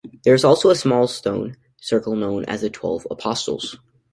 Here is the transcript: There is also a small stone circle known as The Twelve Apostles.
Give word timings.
There 0.23 0.33
is 0.33 0.43
also 0.43 0.71
a 0.71 0.75
small 0.75 1.05
stone 1.07 1.57
circle 1.79 2.15
known 2.15 2.43
as 2.45 2.61
The 2.61 2.71
Twelve 2.71 3.05
Apostles. 3.11 3.77